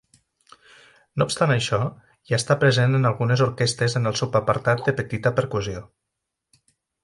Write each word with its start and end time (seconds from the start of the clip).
No 1.21 1.27
obstant 1.29 1.53
això, 1.55 1.79
ja 2.31 2.39
està 2.39 2.57
present 2.65 3.01
en 3.01 3.11
algunes 3.11 3.45
orquestres 3.49 3.99
en 4.03 4.13
el 4.13 4.19
subapartat 4.23 4.85
de 4.89 4.99
petita 5.03 5.37
percussió. 5.43 5.87